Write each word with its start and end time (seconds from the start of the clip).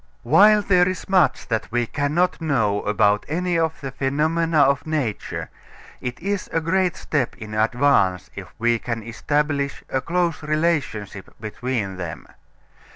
While 0.23 0.63
there 0.63 0.89
is 0.89 1.07
much 1.07 1.47
that 1.49 1.71
we 1.71 1.85
cannot 1.85 2.41
know 2.41 2.81
about 2.85 3.23
any 3.29 3.59
of 3.59 3.79
the 3.81 3.91
phenomena 3.91 4.61
of 4.61 4.87
nature, 4.87 5.51
it 6.01 6.19
is 6.19 6.49
a 6.51 6.59
great 6.59 6.95
step 6.97 7.37
in 7.37 7.53
advance 7.53 8.31
if 8.33 8.47
we 8.57 8.79
can 8.79 9.03
establish 9.03 9.83
a 9.89 10.01
close 10.01 10.41
relationship 10.41 11.29
between 11.39 11.97
them. 11.97 12.25